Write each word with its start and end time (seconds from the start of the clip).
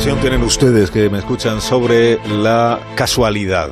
impresión 0.00 0.22
tienen 0.22 0.42
ustedes 0.46 0.90
que 0.90 1.10
me 1.10 1.18
escuchan 1.18 1.60
sobre 1.60 2.18
la 2.26 2.80
casualidad? 2.94 3.68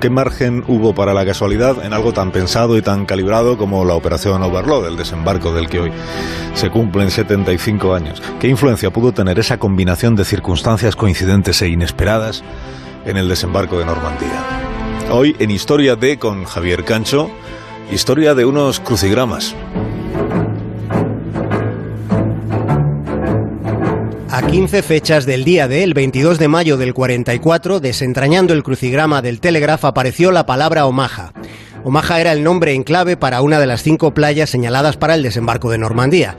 ¿Qué 0.00 0.10
margen 0.10 0.64
hubo 0.66 0.96
para 0.96 1.14
la 1.14 1.24
casualidad 1.24 1.84
en 1.84 1.92
algo 1.92 2.12
tan 2.12 2.32
pensado 2.32 2.76
y 2.76 2.82
tan 2.82 3.06
calibrado 3.06 3.56
como 3.56 3.84
la 3.84 3.94
operación 3.94 4.42
Overload, 4.42 4.88
el 4.88 4.96
desembarco 4.96 5.52
del 5.52 5.68
que 5.68 5.78
hoy 5.78 5.92
se 6.54 6.70
cumplen 6.70 7.12
75 7.12 7.94
años? 7.94 8.20
¿Qué 8.40 8.48
influencia 8.48 8.90
pudo 8.90 9.12
tener 9.12 9.38
esa 9.38 9.58
combinación 9.58 10.16
de 10.16 10.24
circunstancias 10.24 10.96
coincidentes 10.96 11.62
e 11.62 11.68
inesperadas 11.68 12.42
en 13.04 13.16
el 13.16 13.28
desembarco 13.28 13.78
de 13.78 13.84
Normandía? 13.84 14.42
Hoy 15.12 15.36
en 15.38 15.52
Historia 15.52 15.94
de 15.94 16.18
con 16.18 16.46
Javier 16.46 16.82
Cancho, 16.82 17.30
historia 17.92 18.34
de 18.34 18.44
unos 18.44 18.80
crucigramas. 18.80 19.54
A 24.36 24.42
15 24.42 24.82
fechas 24.82 25.24
del 25.24 25.44
día 25.44 25.66
de 25.66 25.82
el 25.82 25.94
22 25.94 26.38
de 26.38 26.46
mayo 26.46 26.76
del 26.76 26.92
44, 26.92 27.80
desentrañando 27.80 28.52
el 28.52 28.62
crucigrama 28.62 29.22
del 29.22 29.40
Telegraph, 29.40 29.86
apareció 29.86 30.30
la 30.30 30.44
palabra 30.44 30.84
Omaha. 30.84 31.32
Omaha 31.84 32.20
era 32.20 32.32
el 32.32 32.44
nombre 32.44 32.74
en 32.74 32.82
clave 32.82 33.16
para 33.16 33.40
una 33.40 33.58
de 33.58 33.64
las 33.64 33.82
cinco 33.82 34.12
playas 34.12 34.50
señaladas 34.50 34.98
para 34.98 35.14
el 35.14 35.22
desembarco 35.22 35.70
de 35.70 35.78
Normandía. 35.78 36.36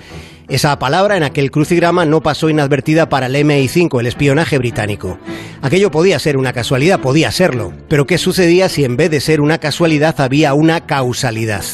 Esa 0.50 0.80
palabra 0.80 1.18
en 1.18 1.24
aquel 1.24 1.52
crucigrama 1.52 2.06
no 2.06 2.24
pasó 2.24 2.50
inadvertida 2.50 3.10
para 3.10 3.26
el 3.26 3.36
MI5, 3.36 4.00
el 4.00 4.08
espionaje 4.08 4.58
británico. 4.58 5.20
Aquello 5.62 5.92
podía 5.92 6.20
ser 6.20 6.38
una 6.38 6.54
casualidad, 6.54 7.02
podía 7.02 7.32
serlo, 7.32 7.74
pero 7.90 8.08
¿qué 8.08 8.18
sucedía 8.18 8.70
si 8.70 8.86
en 8.86 8.96
vez 8.96 9.12
de 9.12 9.20
ser 9.20 9.41
una 9.41 9.58
casualidad 9.58 10.22
había 10.22 10.54
una 10.54 10.86
causalidad? 10.86 11.66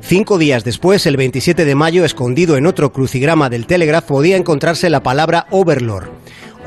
Cinco 0.00 0.36
días 0.36 0.64
después, 0.64 1.06
el 1.06 1.16
27 1.16 1.64
de 1.64 1.74
mayo, 1.76 2.04
escondido 2.04 2.56
en 2.56 2.66
otro 2.66 2.92
crucigrama 2.92 3.50
del 3.50 3.66
Telegraph, 3.66 4.06
podía 4.06 4.36
encontrarse 4.36 4.90
la 4.90 5.04
palabra 5.04 5.46
Overlord. 5.50 6.08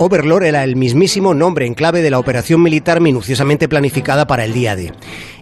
Overlord 0.03 0.45
era 0.45 0.63
el 0.63 0.77
mismísimo 0.77 1.35
nombre 1.35 1.67
en 1.67 1.75
clave 1.75 2.01
de 2.01 2.09
la 2.09 2.17
operación 2.17 2.63
militar 2.63 3.01
minuciosamente 3.01 3.69
planificada 3.69 4.25
para 4.25 4.45
el 4.45 4.51
día 4.51 4.75
D. 4.75 4.91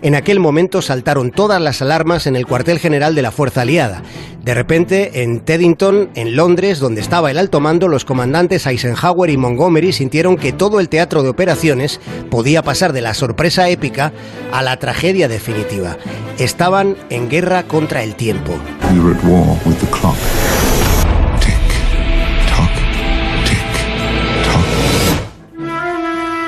En 0.02 0.15
aquel 0.15 0.41
momento 0.41 0.81
saltaron 0.81 1.31
todas 1.31 1.61
las 1.61 1.81
alarmas 1.81 2.27
en 2.27 2.35
el 2.35 2.45
cuartel 2.45 2.77
general 2.77 3.15
de 3.15 3.21
la 3.21 3.31
Fuerza 3.31 3.61
Aliada. 3.61 4.03
De 4.43 4.53
repente, 4.53 5.23
en 5.23 5.39
Teddington, 5.39 6.09
en 6.13 6.35
Londres, 6.35 6.80
donde 6.80 6.99
estaba 6.99 7.31
el 7.31 7.37
alto 7.37 7.61
mando, 7.61 7.87
los 7.87 8.03
comandantes 8.03 8.67
Eisenhower 8.67 9.30
y 9.30 9.37
Montgomery 9.37 9.93
sintieron 9.93 10.35
que 10.35 10.52
todo 10.52 10.81
el 10.81 10.89
teatro 10.89 11.23
de 11.23 11.30
operaciones 11.30 12.02
podía 12.30 12.61
pasar 12.61 12.91
de 12.91 12.99
la 12.99 13.13
sorpresa 13.13 13.69
épica 13.69 14.11
a 14.52 14.61
la 14.61 14.75
tragedia 14.75 15.30
definitiva. 15.30 15.95
Estaban 16.37 16.97
en 17.09 17.30
guerra 17.30 17.63
contra 17.63 18.03
el 18.03 18.15
tiempo. 18.15 18.55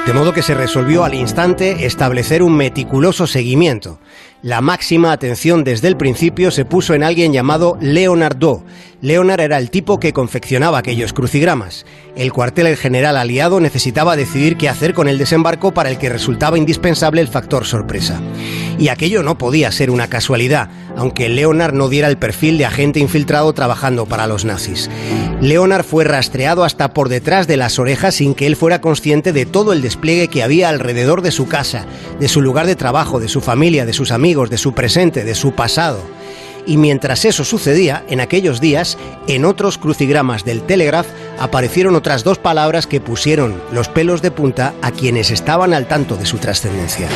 De 0.05 0.13
modo 0.13 0.33
que 0.33 0.41
se 0.41 0.55
resolvió 0.55 1.03
al 1.03 1.13
instante 1.13 1.85
establecer 1.85 2.41
un 2.41 2.55
meticuloso 2.57 3.27
seguimiento. 3.27 3.99
La 4.41 4.59
máxima 4.59 5.11
atención 5.11 5.63
desde 5.63 5.87
el 5.87 5.95
principio 5.95 6.49
se 6.49 6.65
puso 6.65 6.95
en 6.95 7.03
alguien 7.03 7.31
llamado 7.31 7.77
Leonard 7.79 8.35
Doe. 8.37 8.63
Leonard 9.01 9.41
era 9.41 9.59
el 9.59 9.69
tipo 9.69 9.99
que 9.99 10.11
confeccionaba 10.11 10.79
aquellos 10.79 11.13
crucigramas. 11.13 11.85
El 12.15 12.33
cuartel 12.33 12.75
general 12.75 13.15
aliado 13.15 13.59
necesitaba 13.59 14.15
decidir 14.15 14.57
qué 14.57 14.69
hacer 14.69 14.95
con 14.95 15.07
el 15.07 15.19
desembarco 15.19 15.71
para 15.71 15.91
el 15.91 15.99
que 15.99 16.09
resultaba 16.09 16.57
indispensable 16.57 17.21
el 17.21 17.27
factor 17.27 17.65
sorpresa. 17.65 18.19
Y 18.79 18.87
aquello 18.87 19.23
no 19.23 19.37
podía 19.37 19.71
ser 19.71 19.91
una 19.91 20.07
casualidad, 20.07 20.69
aunque 20.95 21.29
Leonard 21.29 21.73
no 21.73 21.89
diera 21.89 22.07
el 22.07 22.17
perfil 22.17 22.57
de 22.57 22.65
agente 22.65 22.99
infiltrado 22.99 23.53
trabajando 23.53 24.05
para 24.05 24.27
los 24.27 24.45
nazis. 24.45 24.89
Leonard 25.41 25.83
fue 25.83 26.03
rastreado 26.03 26.63
hasta 26.63 26.93
por 26.93 27.09
detrás 27.09 27.47
de 27.47 27.57
las 27.57 27.79
orejas 27.79 28.15
sin 28.15 28.33
que 28.33 28.47
él 28.47 28.55
fuera 28.55 28.81
consciente 28.81 29.33
de 29.33 29.45
todo 29.45 29.73
el 29.73 29.81
despliegue 29.81 30.27
que 30.27 30.43
había 30.43 30.69
alrededor 30.69 31.21
de 31.21 31.31
su 31.31 31.47
casa, 31.47 31.85
de 32.19 32.27
su 32.27 32.41
lugar 32.41 32.67
de 32.67 32.75
trabajo, 32.75 33.19
de 33.19 33.27
su 33.27 33.41
familia, 33.41 33.85
de 33.85 33.93
sus 33.93 34.11
amigos, 34.11 34.49
de 34.49 34.57
su 34.57 34.73
presente, 34.73 35.23
de 35.23 35.35
su 35.35 35.53
pasado. 35.53 35.99
Y 36.65 36.77
mientras 36.77 37.25
eso 37.25 37.43
sucedía, 37.43 38.03
en 38.07 38.21
aquellos 38.21 38.61
días, 38.61 38.97
en 39.27 39.45
otros 39.45 39.77
crucigramas 39.77 40.45
del 40.45 40.61
Telegraph 40.61 41.07
aparecieron 41.39 41.95
otras 41.95 42.23
dos 42.23 42.37
palabras 42.37 42.85
que 42.85 43.01
pusieron 43.01 43.61
los 43.71 43.89
pelos 43.89 44.21
de 44.21 44.31
punta 44.31 44.73
a 44.81 44.91
quienes 44.91 45.31
estaban 45.31 45.73
al 45.73 45.87
tanto 45.87 46.17
de 46.17 46.25
su 46.25 46.37
trascendencia. 46.37 47.07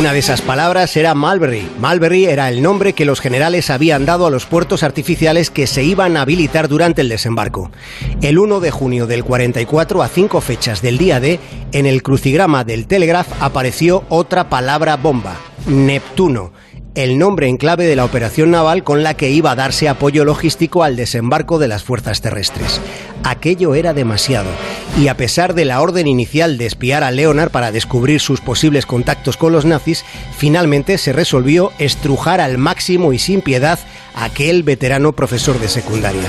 Una 0.00 0.14
de 0.14 0.20
esas 0.20 0.40
palabras 0.40 0.96
era 0.96 1.14
Malbury. 1.14 1.68
Malbury 1.78 2.24
era 2.24 2.48
el 2.48 2.62
nombre 2.62 2.94
que 2.94 3.04
los 3.04 3.20
generales 3.20 3.68
habían 3.68 4.06
dado 4.06 4.26
a 4.26 4.30
los 4.30 4.46
puertos 4.46 4.82
artificiales 4.82 5.50
que 5.50 5.66
se 5.66 5.84
iban 5.84 6.16
a 6.16 6.22
habilitar 6.22 6.68
durante 6.68 7.02
el 7.02 7.10
desembarco. 7.10 7.70
El 8.22 8.38
1 8.38 8.60
de 8.60 8.70
junio 8.70 9.06
del 9.06 9.24
44, 9.24 10.02
a 10.02 10.08
cinco 10.08 10.40
fechas 10.40 10.80
del 10.80 10.96
día 10.96 11.20
D, 11.20 11.38
en 11.72 11.84
el 11.84 12.02
crucigrama 12.02 12.64
del 12.64 12.86
Telegraph 12.86 13.28
apareció 13.40 14.04
otra 14.08 14.48
palabra 14.48 14.96
bomba, 14.96 15.36
Neptuno 15.66 16.52
el 16.94 17.18
nombre 17.18 17.48
en 17.48 17.56
clave 17.56 17.86
de 17.86 17.94
la 17.94 18.04
operación 18.04 18.50
naval 18.50 18.82
con 18.82 19.02
la 19.02 19.14
que 19.14 19.30
iba 19.30 19.52
a 19.52 19.56
darse 19.56 19.88
apoyo 19.88 20.24
logístico 20.24 20.82
al 20.82 20.96
desembarco 20.96 21.58
de 21.58 21.68
las 21.68 21.84
fuerzas 21.84 22.20
terrestres. 22.20 22.80
Aquello 23.22 23.74
era 23.74 23.94
demasiado, 23.94 24.48
y 24.98 25.08
a 25.08 25.16
pesar 25.16 25.54
de 25.54 25.64
la 25.64 25.80
orden 25.80 26.06
inicial 26.06 26.58
de 26.58 26.66
espiar 26.66 27.04
a 27.04 27.10
Leonard 27.10 27.50
para 27.50 27.72
descubrir 27.72 28.20
sus 28.20 28.40
posibles 28.40 28.86
contactos 28.86 29.36
con 29.36 29.52
los 29.52 29.64
nazis, 29.64 30.04
finalmente 30.36 30.98
se 30.98 31.12
resolvió 31.12 31.72
estrujar 31.78 32.40
al 32.40 32.58
máximo 32.58 33.12
y 33.12 33.18
sin 33.18 33.40
piedad 33.40 33.78
a 34.14 34.24
aquel 34.24 34.62
veterano 34.62 35.12
profesor 35.12 35.58
de 35.58 35.68
secundaria. 35.68 36.28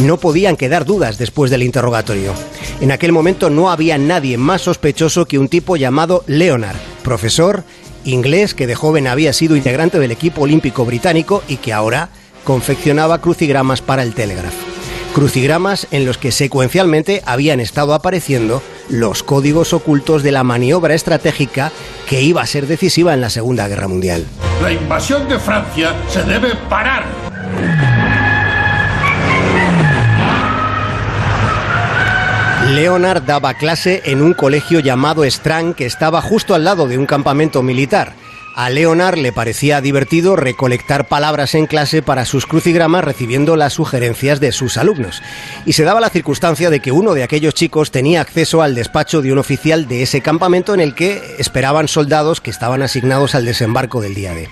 No 0.00 0.16
podían 0.16 0.56
quedar 0.56 0.84
dudas 0.84 1.18
después 1.18 1.50
del 1.50 1.62
interrogatorio. 1.62 2.32
En 2.80 2.92
aquel 2.92 3.12
momento 3.12 3.50
no 3.50 3.70
había 3.70 3.98
nadie 3.98 4.38
más 4.38 4.62
sospechoso 4.62 5.26
que 5.26 5.38
un 5.38 5.48
tipo 5.48 5.76
llamado 5.76 6.24
Leonard, 6.26 6.76
profesor, 7.02 7.64
inglés 8.04 8.54
que 8.54 8.66
de 8.66 8.74
joven 8.74 9.06
había 9.06 9.32
sido 9.32 9.56
integrante 9.56 9.98
del 9.98 10.12
equipo 10.12 10.42
olímpico 10.42 10.84
británico 10.84 11.42
y 11.48 11.56
que 11.56 11.72
ahora 11.72 12.08
confeccionaba 12.44 13.20
crucigramas 13.20 13.82
para 13.82 14.02
el 14.02 14.14
Telegraph. 14.14 14.67
Crucigramas 15.14 15.88
en 15.90 16.04
los 16.04 16.18
que 16.18 16.30
secuencialmente 16.30 17.22
habían 17.26 17.60
estado 17.60 17.94
apareciendo 17.94 18.62
los 18.88 19.22
códigos 19.22 19.72
ocultos 19.72 20.22
de 20.22 20.32
la 20.32 20.44
maniobra 20.44 20.94
estratégica 20.94 21.72
que 22.08 22.22
iba 22.22 22.42
a 22.42 22.46
ser 22.46 22.66
decisiva 22.66 23.14
en 23.14 23.20
la 23.20 23.30
Segunda 23.30 23.68
Guerra 23.68 23.88
Mundial. 23.88 24.24
La 24.62 24.72
invasión 24.72 25.28
de 25.28 25.38
Francia 25.38 25.94
se 26.08 26.22
debe 26.22 26.54
parar. 26.68 27.04
Leonard 32.74 33.22
daba 33.22 33.54
clase 33.54 34.02
en 34.04 34.20
un 34.20 34.34
colegio 34.34 34.80
llamado 34.80 35.24
Strang 35.24 35.74
que 35.74 35.86
estaba 35.86 36.20
justo 36.20 36.54
al 36.54 36.64
lado 36.64 36.86
de 36.86 36.98
un 36.98 37.06
campamento 37.06 37.62
militar. 37.62 38.12
A 38.58 38.70
Leonard 38.70 39.18
le 39.18 39.30
parecía 39.30 39.80
divertido 39.80 40.34
recolectar 40.34 41.06
palabras 41.06 41.54
en 41.54 41.66
clase 41.68 42.02
para 42.02 42.24
sus 42.24 42.44
crucigramas 42.44 43.04
recibiendo 43.04 43.54
las 43.54 43.74
sugerencias 43.74 44.40
de 44.40 44.50
sus 44.50 44.78
alumnos. 44.78 45.22
Y 45.64 45.74
se 45.74 45.84
daba 45.84 46.00
la 46.00 46.10
circunstancia 46.10 46.68
de 46.68 46.80
que 46.80 46.90
uno 46.90 47.14
de 47.14 47.22
aquellos 47.22 47.54
chicos 47.54 47.92
tenía 47.92 48.20
acceso 48.20 48.60
al 48.60 48.74
despacho 48.74 49.22
de 49.22 49.32
un 49.32 49.38
oficial 49.38 49.86
de 49.86 50.02
ese 50.02 50.22
campamento 50.22 50.74
en 50.74 50.80
el 50.80 50.96
que 50.96 51.22
esperaban 51.38 51.86
soldados 51.86 52.40
que 52.40 52.50
estaban 52.50 52.82
asignados 52.82 53.36
al 53.36 53.44
desembarco 53.44 54.00
del 54.00 54.16
día 54.16 54.34
de. 54.34 54.48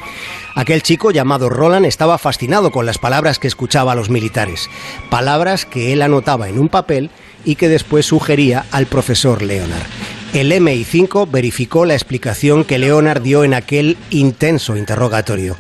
Aquel 0.55 0.85
chico 0.85 1.11
llamado 1.11 1.49
Roland 1.49 1.85
estaba 1.85 2.17
fascinado 2.17 2.71
con 2.71 2.87
las 2.87 2.99
palabras 2.99 3.41
que 3.41 3.49
escuchaba 3.49 3.91
a 3.91 3.97
los 3.97 4.09
militares, 4.09 4.71
palabras 5.11 5.67
que 5.67 5.93
él 5.93 6.01
anotaba 6.01 6.49
en 6.49 6.61
un 6.61 6.69
papel 6.69 7.11
y 7.45 7.57
que 7.57 7.69
después 7.69 8.07
sugería 8.07 8.67
al 8.71 8.87
profesor 8.87 9.43
Leonard. 9.43 10.06
El 10.35 10.53
MI5 10.53 11.31
verificó 11.31 11.87
la 11.87 11.95
explicación 11.95 12.65
que 12.65 12.79
Leonard 12.79 13.23
dio 13.23 13.45
en 13.45 13.55
aquel 13.55 13.97
intenso 14.11 14.77
interrogatorio, 14.77 15.57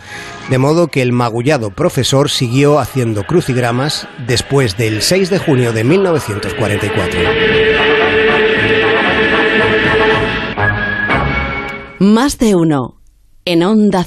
de 0.51 0.59
modo 0.59 0.89
que 0.89 1.03
el 1.03 1.13
magullado 1.13 1.71
profesor 1.71 2.31
siguió 2.31 2.79
haciendo 2.79 3.25
crucigramas 3.25 4.07
después 4.27 4.77
del 4.77 5.03
6 5.03 5.31
de 5.31 5.39
junio 5.39 5.73
de 5.73 5.85
1944. 5.85 7.21
Más 11.99 12.39
de 12.39 12.55
uno 12.55 13.01
en 13.47 13.63
Onda 13.63 13.87